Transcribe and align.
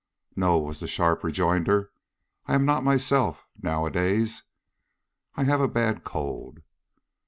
"No?" 0.35 0.57
was 0.57 0.79
the 0.79 0.87
sharp 0.87 1.23
rejoinder. 1.23 1.91
"I'm 2.47 2.65
not 2.65 2.83
myself 2.83 3.45
nowadays. 3.61 4.41
I 5.35 5.43
have 5.43 5.61
a 5.61 5.67
bad 5.67 6.03
cold." 6.03 6.61